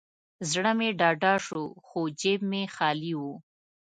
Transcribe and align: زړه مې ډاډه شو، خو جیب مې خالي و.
زړه 0.51 0.71
مې 0.77 0.89
ډاډه 0.99 1.33
شو، 1.45 1.63
خو 1.85 1.99
جیب 2.19 2.41
مې 2.51 2.63
خالي 2.75 3.13
و. 3.19 3.21